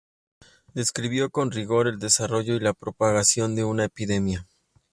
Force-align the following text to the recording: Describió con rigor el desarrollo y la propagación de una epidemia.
Describió 0.73 1.29
con 1.29 1.51
rigor 1.51 1.87
el 1.87 1.99
desarrollo 1.99 2.55
y 2.55 2.59
la 2.59 2.73
propagación 2.73 3.53
de 3.55 3.65
una 3.65 3.85
epidemia. 3.85 4.47